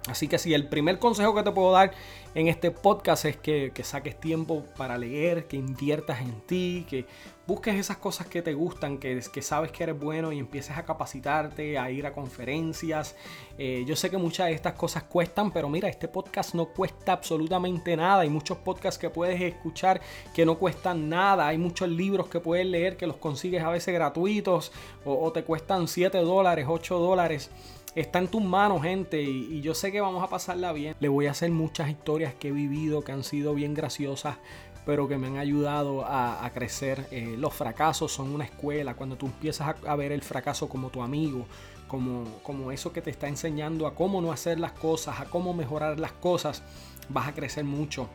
Así 0.07 0.29
que 0.29 0.39
si 0.39 0.53
el 0.53 0.69
primer 0.69 0.99
consejo 0.99 1.35
que 1.35 1.43
te 1.43 1.51
puedo 1.51 1.73
dar 1.73 1.93
en 2.35 2.49
este 2.49 2.71
podcast 2.71 3.25
es 3.25 3.39
que, 3.39 3.73
saques 3.83 4.21
tiempo 4.21 4.63
para 4.77 4.99
leer, 4.99 5.47
que 5.47 5.57
inviertas 5.57 6.21
en 6.21 6.43
ti, 6.43 6.85
que 6.91 7.07
busques 7.47 7.75
esas 7.77 7.97
cosas 7.97 8.27
que 8.27 8.43
te 8.43 8.53
gustan, 8.53 8.99
que, 8.99 9.19
que 9.33 9.41
sabes 9.41 9.73
que 9.73 9.85
eres 9.85 9.99
bueno 9.99 10.31
y 10.31 10.39
empieces 10.39 10.77
a 10.77 10.85
capacitarte, 10.85 11.79
a 11.79 11.91
ir 11.91 12.07
a 12.07 12.13
conferencias. 12.13 13.17
Eh, 13.57 13.85
yo 13.87 13.97
sé 13.97 14.11
que 14.11 14.19
muchas 14.19 14.49
de 14.49 14.53
estas 14.53 14.75
cosas 14.75 15.05
cuestan, 15.05 15.51
pero 15.51 15.71
mira, 15.71 15.89
este 15.89 16.07
podcast 16.07 16.55
no 16.55 16.67
cuesta 16.67 17.13
absolutamente 17.13 17.97
nada. 17.97 18.21
Hay 18.23 18.31
muchos 18.31 18.59
podcasts 18.59 18.99
que 18.99 19.09
puedes 19.09 19.41
escuchar 19.41 20.03
que 20.35 20.45
no 20.45 20.59
cuestan 20.59 21.09
nada. 21.09 21.49
Hay 21.49 21.57
muchos 21.57 21.89
libros 21.89 22.29
que 22.29 22.41
puedes 22.41 22.67
leer 22.67 22.99
que 22.99 23.07
los 23.07 23.17
consigues 23.17 23.63
a 23.63 23.71
veces 23.71 23.95
gratuitos 23.95 24.71
o, 25.07 25.25
o 25.25 25.33
te 25.33 25.45
cuestan 25.45 25.89
7 25.89 26.19
dólares, 26.19 26.67
8 26.69 26.99
dólares. 26.99 27.51
Está 27.95 28.19
en 28.19 28.27
tus 28.27 28.43
manos, 28.43 28.83
gente, 28.83 29.23
y, 29.23 29.61
yo 29.61 29.73
sé 29.73 29.93
que 29.93 30.01
vamos 30.01 30.25
a 30.25 30.29
pasarla 30.29 30.73
bien. 30.73 30.97
Le 30.99 31.09
voy 31.09 31.27
a 31.27 31.31
hacer 31.31 31.53
muchas 31.53 31.89
historias 31.89 32.35
que 32.35 32.49
he 32.49 32.53
vivido, 32.53 33.03
que 33.05 33.13
han 33.13 33.23
sido 33.23 33.55
bien 33.55 33.73
graciosas, 33.73 34.37
pero 34.85 35.07
que 35.07 35.17
me 35.17 35.29
han 35.29 35.37
ayudado 35.37 36.05
a, 36.05 36.51
crecer. 36.53 37.07
Eh, 37.13 37.37
los 37.39 37.55
fracasos 37.55 38.11
son 38.11 38.35
una 38.35 38.45
escuela. 38.45 38.95
Cuando 38.95 39.17
tú 39.17 39.27
empiezas 39.27 39.77
a, 39.87 39.97
ver 39.97 40.11
el 40.11 40.23
fracaso 40.23 40.69
como 40.69 40.91
tu 40.91 41.03
amigo, 41.03 41.47
como, 41.87 42.25
como 42.43 42.73
eso 42.73 42.93
que 42.93 43.01
te 43.01 43.11
está 43.11 43.29
enseñando 43.29 43.87
a 43.87 43.95
cómo 43.95 44.21
no 44.21 44.33
hacer 44.33 44.59
las 44.59 44.73
cosas, 44.73 45.21
a 45.21 45.27
cómo 45.27 45.55
mejorar 45.55 46.01
las 46.01 46.13
cosas, 46.13 46.65
vas 47.09 47.29
a 47.29 47.33
crecer 47.33 47.63
mucho. 47.63 48.09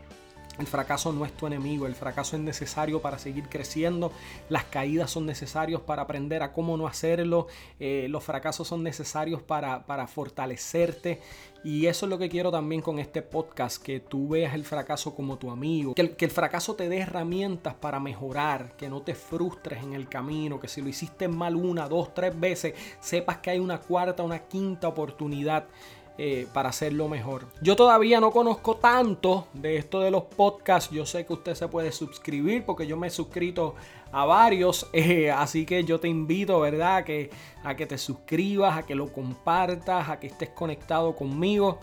El 0.57 0.67
fracaso 0.67 1.13
no 1.13 1.25
es 1.25 1.31
tu 1.31 1.47
enemigo, 1.47 1.87
el 1.87 1.95
fracaso 1.95 2.35
es 2.35 2.41
necesario 2.41 3.01
para 3.01 3.17
seguir 3.17 3.47
creciendo, 3.47 4.11
las 4.49 4.65
caídas 4.65 5.09
son 5.09 5.25
necesarios 5.25 5.81
para 5.81 6.01
aprender 6.01 6.43
a 6.43 6.51
cómo 6.51 6.75
no 6.75 6.85
hacerlo, 6.85 7.47
eh, 7.79 8.07
los 8.09 8.23
fracasos 8.25 8.67
son 8.67 8.83
necesarios 8.83 9.41
para, 9.41 10.07
fortalecerte 10.07 11.21
y 11.63 11.85
eso 11.87 12.05
es 12.05 12.09
lo 12.09 12.17
que 12.17 12.29
quiero 12.29 12.51
también 12.51 12.81
con 12.81 12.99
este 12.99 13.21
podcast, 13.21 13.81
que 13.81 13.99
tú 14.01 14.29
veas 14.29 14.53
el 14.53 14.65
fracaso 14.65 15.15
como 15.15 15.37
tu 15.37 15.49
amigo, 15.49 15.93
que 15.93 16.01
el, 16.01 16.15
que 16.15 16.25
el 16.25 16.31
fracaso 16.31 16.75
te 16.75 16.89
dé 16.89 16.99
herramientas 16.99 17.75
para 17.75 17.99
mejorar, 17.99 18.75
que 18.75 18.89
no 18.89 19.01
te 19.01 19.15
frustres 19.15 19.83
en 19.83 19.93
el 19.93 20.09
camino, 20.09 20.59
que 20.59 20.67
si 20.67 20.81
lo 20.81 20.89
hiciste 20.89 21.29
mal 21.29 21.55
una, 21.55 21.87
dos, 21.87 22.13
tres 22.13 22.37
veces, 22.37 22.73
sepas 22.99 23.37
que 23.37 23.51
hay 23.51 23.59
una 23.59 23.79
cuarta, 23.79 24.23
una 24.23 24.39
quinta 24.39 24.87
oportunidad. 24.87 25.67
Eh, 26.21 26.47
para 26.51 26.67
hacerlo 26.67 27.07
mejor. 27.07 27.45
Yo 27.61 27.77
todavía 27.77 28.19
no 28.19 28.29
conozco 28.29 28.75
tanto 28.75 29.47
de 29.53 29.77
esto 29.77 30.01
de 30.01 30.11
los 30.11 30.23
podcasts. 30.23 30.93
Yo 30.93 31.05
sé 31.05 31.25
que 31.25 31.31
usted 31.31 31.55
se 31.55 31.69
puede 31.69 31.93
suscribir 31.93 32.65
porque 32.65 32.85
yo 32.85 32.97
me 32.97 33.07
he 33.07 33.09
suscrito 33.09 33.75
a 34.11 34.25
varios. 34.25 34.85
Eh, 34.99 35.31
así 35.31 35.65
que 35.65 35.85
yo 35.85 35.97
te 35.97 36.09
invito, 36.09 36.59
¿verdad? 36.59 36.97
A 36.97 37.05
que, 37.05 37.29
a 37.63 37.73
que 37.77 37.85
te 37.85 37.97
suscribas, 37.97 38.77
a 38.77 38.85
que 38.85 38.95
lo 38.95 39.13
compartas, 39.13 40.09
a 40.09 40.19
que 40.19 40.27
estés 40.27 40.49
conectado 40.49 41.15
conmigo. 41.15 41.79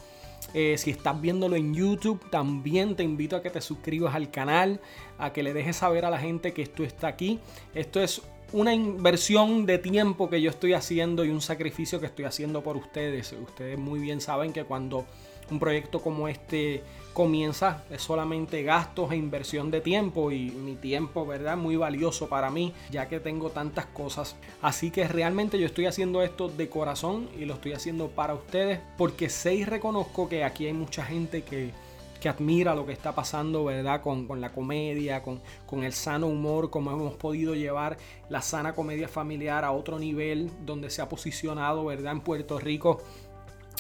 Eh, 0.53 0.77
si 0.77 0.91
estás 0.91 1.19
viéndolo 1.19 1.57
en 1.57 1.75
YouTube, 1.75 2.21
también 2.31 2.95
te 2.95 3.05
invito 3.05 3.37
a 3.37 3.43
que 3.43 3.49
te 3.49 3.63
suscribas 3.63 4.15
al 4.15 4.31
canal, 4.31 4.81
a 5.17 5.33
que 5.33 5.43
le 5.43 5.55
dejes 5.55 5.77
saber 5.77 6.05
a 6.05 6.11
la 6.11 6.19
gente 6.19 6.53
que 6.53 6.61
esto 6.61 6.85
está 6.85 7.09
aquí. 7.09 7.41
Esto 7.75 8.03
es 8.03 8.21
una 8.53 8.73
inversión 8.73 9.67
de 9.67 9.79
tiempo 9.79 10.31
que 10.31 10.41
yo 10.41 10.51
estoy 10.51 10.73
haciendo 10.73 11.25
y 11.25 11.31
un 11.31 11.41
sacrificio 11.41 12.01
que 12.01 12.07
estoy 12.07 12.25
haciendo 12.25 12.63
por 12.63 12.77
ustedes. 12.77 13.33
Ustedes 13.33 13.79
muy 13.79 14.01
bien 14.01 14.21
saben 14.21 14.53
que 14.53 14.65
cuando 14.65 15.05
un 15.51 15.59
proyecto 15.59 16.01
como 16.01 16.29
este 16.29 16.83
comienza 17.13 17.85
es 17.91 18.03
solamente 18.03 18.63
gastos 18.63 19.11
e 19.13 19.17
inversión 19.17 19.71
de 19.71 19.81
tiempo 19.81 20.31
y 20.31 20.51
mi 20.51 20.75
tiempo, 20.75 21.25
¿verdad? 21.25 21.57
Muy 21.57 21.77
valioso 21.77 22.29
para 22.29 22.51
mí 22.51 22.73
ya 22.91 23.09
que 23.09 23.21
tengo 23.21 23.51
tantas 23.51 23.87
cosas. 23.87 24.37
Así 24.61 24.91
que 24.91 25.09
realmente 25.09 25.59
yo 25.59 25.67
estoy 25.67 25.87
haciendo 25.87 26.23
esto 26.23 26.49
de 26.49 26.69
corazón 26.69 27.29
y 27.39 27.47
lo 27.47 27.55
estoy 27.55 27.73
haciendo 27.73 28.09
para 28.09 28.35
ustedes 28.35 28.81
porque 28.99 29.29
sé 29.29 29.55
y 29.55 29.65
reconozco 29.65 30.29
que 30.29 30.45
aquí 30.45 30.67
hay 30.67 30.73
mucha 30.73 31.05
gente 31.05 31.43
que 31.43 31.71
que 32.19 32.29
admira 32.29 32.75
lo 32.75 32.87
que 32.87 32.93
está 32.93 33.15
pasando, 33.15 33.65
¿verdad? 33.65 34.03
Con, 34.03 34.41
la 34.41 34.53
comedia, 34.53 35.23
con, 35.23 35.41
con, 35.67 35.85
el 35.85 35.93
sano 35.93 36.27
humor, 36.27 36.71
como 36.71 36.91
hemos 36.91 37.15
podido 37.15 37.55
llevar 37.55 37.97
la 38.29 38.43
sana 38.43 38.75
comedia 38.75 39.09
familiar 39.09 39.65
a 39.65 39.73
otro 39.73 39.99
nivel 39.99 40.51
donde 40.65 40.91
se 40.91 41.03
ha 41.03 41.09
posicionado, 41.09 41.85
¿verdad? 41.85 42.13
En 42.13 42.21
Puerto 42.21 42.59
Rico. 42.59 43.03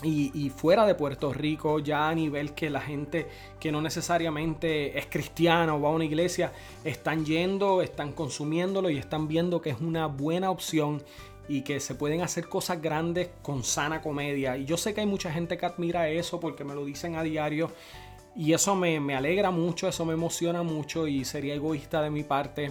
Y, 0.02 0.50
fuera 0.50 0.84
de 0.84 0.94
Puerto 0.94 1.32
Rico, 1.32 1.78
ya 1.78 2.10
a 2.10 2.14
nivel 2.14 2.52
que 2.52 2.68
la 2.68 2.82
gente 2.82 3.26
que 3.58 3.72
no 3.72 3.80
necesariamente 3.80 4.98
es 4.98 5.06
cristiana 5.06 5.74
o 5.74 5.80
va 5.80 5.88
a 5.88 5.92
una 5.92 6.04
iglesia, 6.04 6.52
están 6.84 7.24
yendo, 7.24 7.80
están 7.80 8.12
consumiéndolo 8.12 8.90
y 8.90 8.98
están 8.98 9.26
viendo 9.26 9.62
que 9.62 9.70
es 9.70 9.80
una 9.80 10.06
buena 10.06 10.50
opción 10.50 11.02
y 11.48 11.62
que 11.62 11.80
se 11.80 11.94
pueden 11.94 12.20
hacer 12.20 12.46
cosas 12.46 12.82
grandes 12.82 13.30
con 13.40 13.64
sana 13.64 14.02
comedia. 14.02 14.58
Y 14.58 14.66
yo 14.66 14.76
sé 14.76 14.92
que 14.92 15.00
hay 15.00 15.06
mucha 15.06 15.32
gente 15.32 15.56
que 15.56 15.64
admira 15.64 16.10
eso 16.10 16.40
porque 16.40 16.62
me 16.62 16.74
lo 16.74 16.84
dicen 16.84 17.16
a 17.16 17.22
diario 17.22 17.70
y 18.36 18.52
eso 18.52 18.74
me, 18.74 18.98
alegra 19.16 19.50
mucho, 19.50 19.88
eso 19.88 20.04
me 20.04 20.12
emociona 20.12 20.62
mucho 20.62 21.06
y 21.06 21.24
sería 21.24 21.54
egoísta 21.54 22.02
de 22.02 22.10
mi 22.10 22.22
parte 22.22 22.70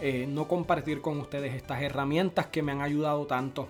eh, 0.00 0.26
no 0.28 0.48
compartir 0.48 1.00
con 1.00 1.20
ustedes 1.20 1.54
estas 1.54 1.80
herramientas 1.80 2.46
que 2.46 2.62
me 2.62 2.72
han 2.72 2.82
ayudado 2.82 3.26
tanto. 3.26 3.68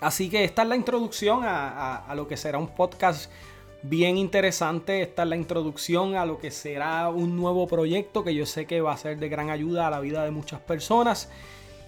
Así 0.00 0.28
que 0.30 0.44
esta 0.44 0.62
es 0.62 0.68
la 0.68 0.76
introducción 0.76 1.40
a, 1.44 2.12
lo 2.14 2.28
que 2.28 2.36
será 2.36 2.58
un 2.58 2.68
podcast 2.68 3.30
bien 3.82 4.16
interesante. 4.16 5.02
Esta 5.02 5.24
es 5.24 5.28
la 5.28 5.36
introducción 5.36 6.14
a 6.16 6.24
lo 6.24 6.38
que 6.38 6.50
será 6.50 7.08
un 7.08 7.36
nuevo 7.36 7.66
proyecto 7.66 8.22
que 8.22 8.34
yo 8.34 8.46
sé 8.46 8.66
que 8.66 8.80
va 8.80 8.92
a 8.92 8.96
ser 8.96 9.18
de 9.18 9.28
gran 9.28 9.50
ayuda 9.50 9.86
a 9.86 9.90
la 9.90 10.00
vida 10.00 10.24
de 10.24 10.30
muchas 10.30 10.60
personas. 10.60 11.30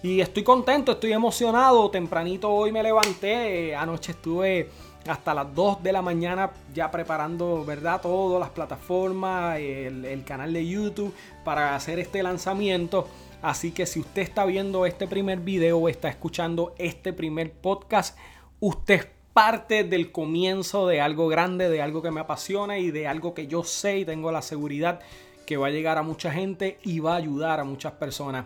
Y 0.03 0.19
estoy 0.19 0.43
contento, 0.43 0.91
estoy 0.91 1.13
emocionado. 1.13 1.89
Tempranito 1.89 2.51
hoy 2.51 2.71
me 2.71 2.83
levanté, 2.83 3.69
eh, 3.69 3.75
anoche 3.75 4.11
estuve 4.11 4.69
hasta 5.07 5.33
las 5.33 5.53
2 5.53 5.83
de 5.83 5.91
la 5.91 6.01
mañana 6.01 6.51
ya 6.73 6.89
preparando, 6.89 7.65
¿verdad? 7.65 8.01
Todas 8.01 8.39
las 8.39 8.49
plataformas, 8.49 9.59
el, 9.59 10.23
canal 10.25 10.53
de 10.53 10.65
YouTube 10.65 11.13
para 11.43 11.75
hacer 11.75 11.99
este 11.99 12.23
lanzamiento. 12.23 13.07
Así 13.41 13.71
que 13.71 13.85
si 13.85 13.99
usted 13.99 14.21
está 14.21 14.45
viendo 14.45 14.85
este 14.85 15.07
primer 15.07 15.39
video 15.39 15.77
o 15.77 15.89
está 15.89 16.07
escuchando 16.07 16.73
este 16.77 17.11
primer 17.11 17.51
podcast, 17.51 18.17
usted 18.59 18.93
es 18.93 19.07
parte 19.33 19.83
del 19.83 20.11
comienzo 20.11 20.87
de 20.87 21.01
algo 21.01 21.27
grande, 21.27 21.69
de 21.69 21.81
algo 21.81 22.01
que 22.01 22.11
me 22.11 22.21
apasiona 22.21 22.77
y 22.77 22.91
de 22.91 23.07
algo 23.07 23.33
que 23.33 23.47
yo 23.47 23.63
sé 23.63 23.99
y 23.99 24.05
tengo 24.05 24.31
la 24.31 24.41
seguridad 24.41 25.01
que 25.45 25.57
va 25.57 25.67
a 25.67 25.71
llegar 25.71 25.97
a 25.97 26.03
mucha 26.03 26.31
gente 26.31 26.77
y 26.83 26.99
va 26.99 27.13
a 27.13 27.17
ayudar 27.17 27.59
a 27.59 27.63
muchas 27.65 27.93
personas. 27.93 28.45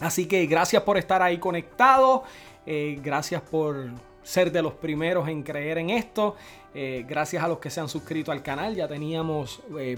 Así 0.00 0.26
que 0.26 0.44
gracias 0.46 0.82
por 0.82 0.98
estar 0.98 1.22
ahí 1.22 1.38
conectado. 1.38 2.24
Eh, 2.66 2.98
gracias 3.02 3.40
por 3.40 3.90
ser 4.28 4.52
de 4.52 4.60
los 4.60 4.74
primeros 4.74 5.26
en 5.26 5.42
creer 5.42 5.78
en 5.78 5.88
esto. 5.88 6.36
Eh, 6.74 7.06
gracias 7.08 7.42
a 7.42 7.48
los 7.48 7.58
que 7.60 7.70
se 7.70 7.80
han 7.80 7.88
suscrito 7.88 8.30
al 8.30 8.42
canal, 8.42 8.76
ya 8.76 8.86
teníamos 8.86 9.62
eh, 9.78 9.96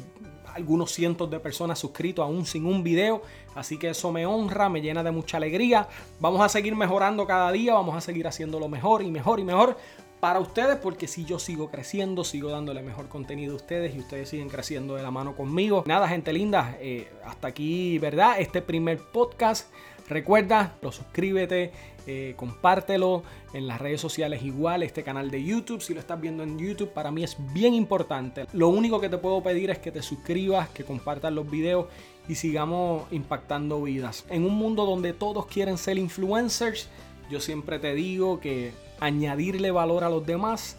algunos 0.55 0.93
cientos 0.93 1.29
de 1.29 1.41
personas 1.41 1.81
suscritos 1.81 2.25
aún 2.25 2.47
sin 2.47 2.65
un 2.65 2.85
video, 2.85 3.23
así 3.57 3.77
que 3.77 3.91
eso 3.91 4.13
me 4.13 4.27
honra, 4.27 4.69
me 4.69 4.81
llena 4.81 5.03
de 5.03 5.11
mucha 5.11 5.37
alegría. 5.37 5.89
Vamos 6.21 6.41
a 6.43 6.49
seguir 6.49 6.77
mejorando 6.77 7.27
cada 7.27 7.51
día, 7.51 7.75
vamos 7.75 7.97
a 7.97 8.01
seguir 8.01 8.29
haciéndolo 8.29 8.69
mejor 8.69 9.03
y 9.03 9.11
mejor 9.11 9.41
y 9.41 9.45
mejor 9.45 9.77
para 10.21 10.39
ustedes, 10.39 10.77
porque 10.77 11.09
si 11.09 11.25
yo 11.25 11.41
sigo 11.41 11.71
creciendo, 11.71 12.23
sigo 12.23 12.51
dándole 12.51 12.83
mejor 12.83 13.09
contenido 13.09 13.55
a 13.55 13.57
ustedes 13.57 13.97
y 13.97 13.99
ustedes 13.99 14.29
siguen 14.29 14.49
creciendo 14.49 14.95
de 14.95 15.03
la 15.03 15.11
mano 15.11 15.35
conmigo. 15.35 15.83
Nada, 15.87 16.07
gente 16.07 16.33
linda, 16.33 16.77
eh, 16.79 17.11
hasta 17.25 17.49
aquí, 17.49 17.99
¿verdad? 17.99 18.37
Este 18.39 18.63
primer 18.63 18.99
podcast 18.99 19.73
Recuerda, 20.11 20.75
lo 20.83 20.91
suscríbete, 20.91 21.71
eh, 22.09 22.35
compártelo 22.37 23.23
en 23.53 23.69
las 23.69 23.81
redes 23.81 24.01
sociales 24.01 24.43
igual, 24.43 24.83
este 24.83 25.05
canal 25.05 25.31
de 25.31 25.45
YouTube, 25.45 25.81
si 25.81 25.95
lo 25.95 26.01
estás 26.01 26.21
viendo 26.21 26.43
en 26.43 26.59
YouTube, 26.59 26.91
para 26.91 27.13
mí 27.13 27.23
es 27.23 27.37
bien 27.55 27.75
importante. 27.75 28.47
Lo 28.53 28.69
único 28.71 29.01
que 29.01 29.09
te 29.09 29.19
puedo 29.19 29.41
pedir 29.41 29.71
es 29.71 29.79
que 29.79 29.93
te 29.93 30.03
suscribas, 30.03 30.69
que 30.71 30.83
compartas 30.83 31.33
los 31.33 31.49
videos 31.49 31.87
y 32.29 32.35
sigamos 32.35 33.05
impactando 33.13 33.81
vidas. 33.81 34.27
En 34.29 34.45
un 34.45 34.57
mundo 34.57 34.85
donde 34.85 35.13
todos 35.13 35.47
quieren 35.47 35.79
ser 35.79 35.97
influencers, 35.97 36.89
yo 37.31 37.39
siempre 37.39 37.79
te 37.79 37.95
digo 37.95 38.41
que 38.41 38.73
añadirle 38.99 39.71
valor 39.71 40.03
a 40.03 40.11
los 40.11 40.27
demás, 40.27 40.77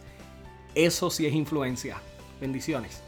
eso 0.75 1.09
sí 1.09 1.25
es 1.25 1.33
influencia. 1.33 2.01
Bendiciones. 2.41 3.01